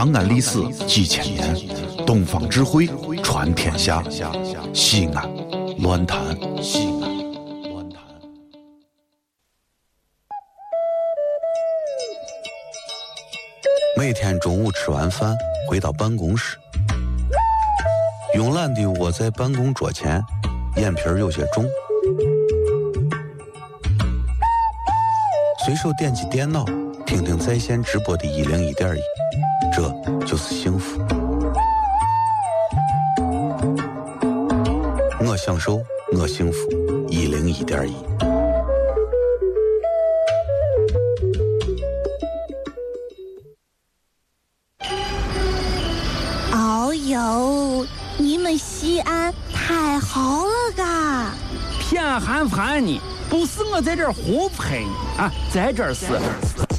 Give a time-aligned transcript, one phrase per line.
[0.00, 1.54] 长安历史几千年，
[2.06, 2.88] 东方智慧
[3.22, 4.02] 传天下。
[4.72, 5.30] 西安，
[5.80, 6.18] 乱谈
[6.62, 7.18] 西安，
[7.70, 8.02] 乱谈。
[13.94, 15.36] 每天中午吃完饭，
[15.68, 16.56] 回到办公室，
[18.34, 20.24] 慵懒的窝在办公桌前，
[20.76, 21.62] 眼皮有些重，
[25.66, 26.64] 随手点击电脑。
[27.10, 29.00] 听听在线直播的一零一点一，
[29.74, 29.82] 这
[30.24, 30.96] 就是幸福。
[35.18, 35.82] 我享受，
[36.12, 36.70] 我幸福，
[37.08, 37.96] 一零一点一。
[46.52, 47.84] 哦呦，
[48.18, 51.32] 你们西安太好了嘎！
[51.80, 56.06] 偏寒寒你，不是我在这儿胡喷你啊，在这儿是。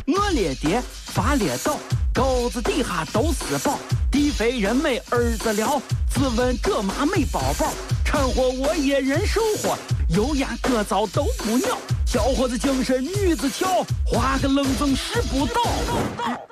[0.07, 1.77] 我列爹发列倒，
[2.13, 3.77] 沟子底下都是宝。
[4.11, 7.71] 地肥人美儿子了，自问这妈没宝宝。
[8.03, 9.77] 掺和我也人生活，
[10.09, 11.77] 油盐各糟都不尿。
[12.05, 15.61] 小伙子精神女子俏，画个冷风使不倒。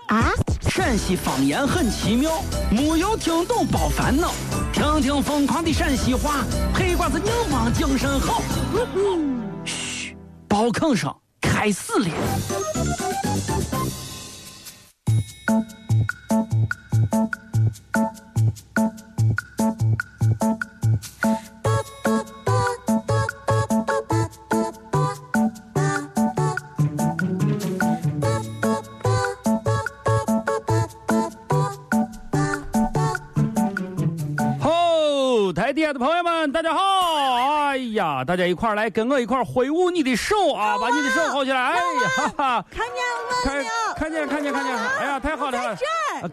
[0.08, 0.32] 啊！
[0.70, 2.42] 陕西方言很奇妙，
[2.72, 4.32] 没有听懂别烦恼，
[4.72, 8.42] 听听疯狂的陕西话，黑瓜子硬邦精神好。
[9.66, 10.16] 嘘，
[10.48, 11.14] 包吭声
[11.62, 12.08] 开始了。
[34.62, 37.29] 好，台底下的朋友们，大家好！
[37.70, 41.60] 哎呀，大家一块来跟我一块挥舞你的手啊，把你的手薅起来！
[41.60, 43.70] 哎呀，哈哈，看见了没有？
[43.96, 44.76] 看见，看见，看见！
[44.76, 45.78] 哎呀，太好了！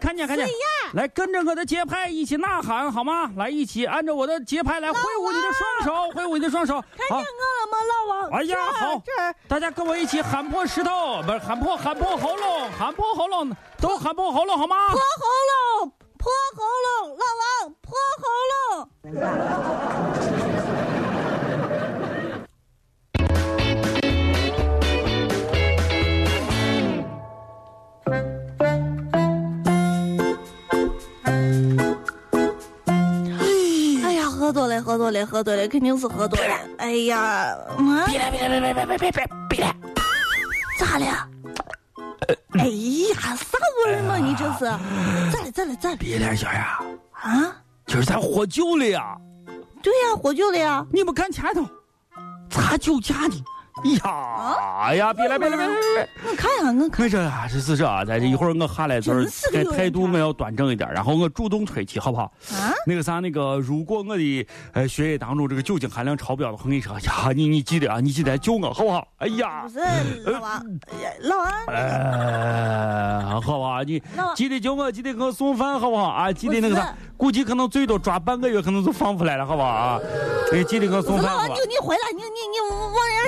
[0.01, 0.49] 看见，看见！
[0.93, 3.29] 来，跟着我的节拍一起呐喊，好吗？
[3.37, 6.81] 来，一起按照我的节拍来挥舞你的双手，挥舞你的双手。
[6.97, 8.39] 看见我了吗，老王？
[8.39, 8.99] 哎呀，好！
[9.47, 14.75] 大家跟我一起喊破石头，不是喊破，喊破喉咙，喊破喉咙，都喊破喉咙，好吗？
[14.89, 16.63] 破喉咙，破喉
[17.05, 17.25] 咙，老
[17.63, 18.25] 王，破喉
[19.13, 19.86] 咙。
[34.77, 36.55] 呀，喝多了，喝多了，肯定是喝多了。
[36.77, 38.05] 哎呀，啊！
[38.05, 39.75] 别了，别了，别别，别别，别来，别来！
[40.79, 41.05] 咋了？
[42.53, 43.35] 哎呀，啥
[43.85, 44.17] 味儿嘛？
[44.17, 44.65] 你这是？
[45.31, 45.51] 咋了？
[45.51, 45.75] 咋了？
[45.75, 45.95] 咋了？
[45.97, 46.79] 别了，小呀。
[47.11, 47.55] 啊？
[47.87, 49.17] 今儿咱喝酒了呀？
[49.81, 50.85] 对呀，喝酒了呀。
[50.93, 51.65] 你们看前头，
[52.49, 53.43] 咋酒驾呢？
[53.83, 54.55] 呀！
[54.83, 56.07] 哎呀，别来，别来，别来！
[56.29, 57.03] 我看一下，我看。
[57.03, 62.23] 没事啊，这是这啊，在这一会儿我下来时候，态态度我要端正一点，然后我主动吹气，好不好？
[62.51, 62.73] 啊？
[62.85, 69.07] 那个啥，那个，如果我的呃血液当中这个酒精含量超标的话，我跟你说呀，你你记得啊，你记得救我，好不好？
[69.17, 69.63] 哎呀！
[69.63, 69.79] 不是
[70.31, 70.63] 老王，
[71.21, 71.47] 老王。
[71.67, 74.01] 哎，好吧，你
[74.35, 76.31] 记得救我，记得给我送饭，好不好啊？
[76.31, 79.99] 记得那个啥，估计可能最多抓半个月，可能就放出来了，好不好啊？
[80.53, 81.25] 你记得给我送饭。
[81.25, 82.66] 老王，你你回来，你你你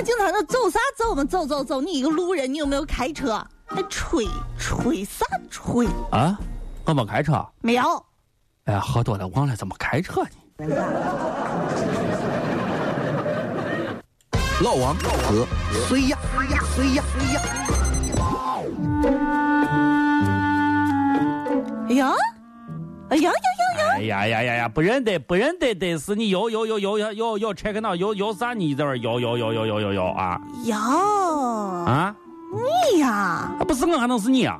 [0.00, 1.22] 人家警察那走啥走嘛？
[1.24, 3.40] 走走走，你一个路人，你有没有开车？
[3.66, 4.26] 还吹
[4.58, 5.86] 吹啥吹？
[6.10, 6.36] 啊，
[6.86, 7.46] 我没开车。
[7.60, 7.82] 没有。
[8.64, 10.30] 哎呀，喝多了忘了怎么开车呢。
[14.62, 15.46] 老王和
[15.88, 16.18] 谁呀？
[16.36, 16.58] 谁呀？
[16.74, 17.02] 谁呀？
[17.12, 17.40] 谁呀？
[21.88, 22.12] 哎呀！
[23.10, 23.94] 哎呀呀呀呀！
[23.96, 24.68] 哎呀呀呀呀！
[24.68, 28.54] 不认得，不认得，得是你又又又又又又又 check 到又又啥？
[28.54, 30.40] 你这儿又又又又又又又啊！
[30.66, 32.14] 摇啊！
[32.92, 33.50] 你呀！
[33.66, 34.56] 不是我还能是你啊？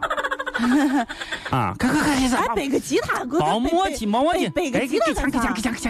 [1.50, 1.75] 啊！
[1.78, 2.16] 快快快！
[2.28, 5.41] 还背个吉他，没默契，毛默契，背个吉他干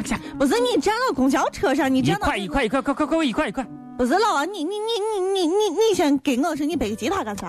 [0.05, 0.19] 啥？
[0.39, 3.67] 不是你站到公交车上，你站到一块一块一块，快快快，一块一块。
[3.97, 7.47] 不是老王，你你你你你你你先给我说，你背个吉他干啥？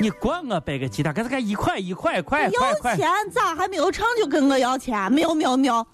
[0.00, 1.30] 你管我背个吉他干啥？
[1.30, 2.90] 干一块一块快快快！
[2.92, 5.10] 要钱咋还没有唱就跟我要钱？
[5.12, 5.86] 喵喵喵！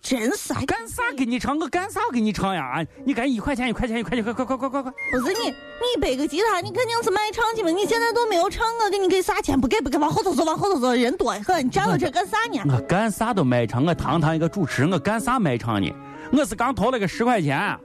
[0.00, 1.58] 真是干啥给你唱？
[1.58, 2.62] 我干啥给你唱呀？
[2.64, 2.86] 啊！
[3.04, 4.92] 你干一块钱一块钱一块钱，快快快快快快！
[5.10, 7.70] 不是你，你背个吉他，你肯定是卖唱去嘛？
[7.70, 9.60] 你现在都没有唱，我给你给啥钱？
[9.60, 12.62] 不给不给，往后头走，往后头走，人多很，你站到这干啥呢？
[12.74, 15.92] 我干啥都卖唱，我堂堂一个主持人，我干啥卖唱呢？
[16.32, 17.76] 我是刚投了个十块钱，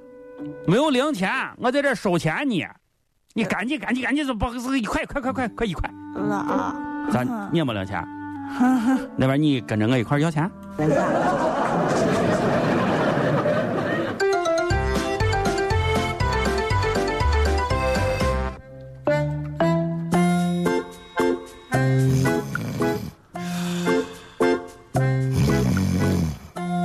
[0.67, 2.63] 没有零钱，我在这收钱呢。
[3.37, 5.87] 你赶紧赶紧赶紧说，不是一块，快快快快一块。
[7.11, 8.03] 咱你也没了钱。
[9.15, 10.49] 那边你跟着我一块要钱。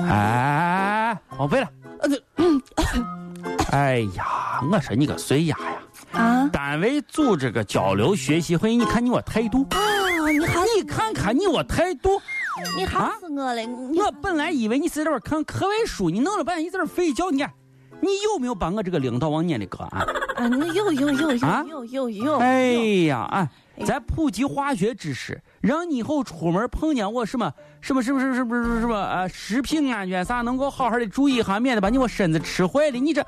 [0.06, 1.68] 哎，哦，对了。
[3.70, 5.81] 哎呀，我说你个碎丫呀。
[6.72, 9.78] 啊单位组织个交流学习会，你看你我态度，啊！
[10.30, 12.18] 你还你看看你我态度。
[12.74, 13.62] 你吓死我了！
[13.94, 17.52] 我本来以为你是在这儿看课外书，你弄了半天你在这睡觉，你看
[18.00, 20.02] 你有没有把我这个领导往眼里搁啊？
[20.36, 22.38] 啊，你有有有啊有有有有。
[22.38, 22.72] 哎
[23.04, 23.50] 呀，啊，
[23.84, 27.52] 咱普及化学知识，让你以后出门碰见我什么
[27.82, 32.98] 什么什么什么什么什么什么啊，食品安全啥能够好好的注意一下，免得把你我身子吃坏了。
[32.98, 33.26] 你这，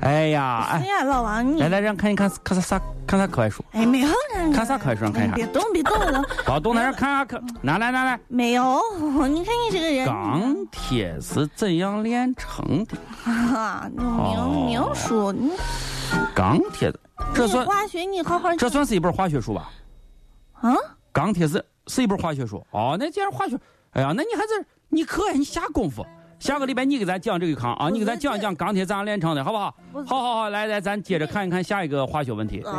[0.00, 8.18] 哎呀，哎，哎呀，老王你来来，让看一看看啥啥看啥课外书，哎没有人看啥课外书让看一下，别动别动了， 不要动那让看下课，拿来拿来。
[8.28, 8.80] 没有。
[9.28, 12.96] 你看你这个人钢铁是怎样炼成的？
[13.30, 15.50] 啊，你明明说你
[16.34, 17.00] 钢铁的，
[17.34, 19.68] 这算化学你好好这算是一本化学书吧？
[20.60, 20.74] 啊？
[21.12, 23.58] 钢铁是是一本化学书哦，那既然化学，
[23.92, 26.06] 哎呀，那你还是你可你下功夫。
[26.38, 29.74] 下个礼拜你给咱讲这个康啊，你给咱讲一讲钢铁咋样炼成的，好不好？
[30.06, 32.62] 好好好，来来，咱接着看一看下一个化学问题。
[32.62, 32.72] 深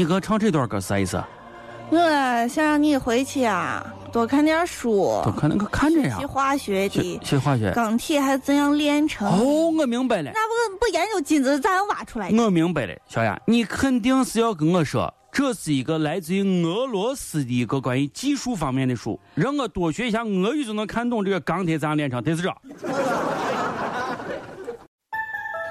[0.00, 1.22] 你给我唱这段歌啥意思？
[1.90, 1.98] 我
[2.48, 7.70] 想让你回去啊，多看点书，多看那个看着呀学，化学学的，学化学。
[7.72, 9.28] 钢铁还怎样炼成？
[9.28, 12.42] 哦，我明白了，那不不研究金子咋样挖出来的？
[12.42, 22.50] 我明白了，小雅，你肯定是要跟我说，这是一个来自于俄罗斯的一个关于技术方面的书，让我多学一下俄语就能看懂这个钢铁咋样炼成，对是这？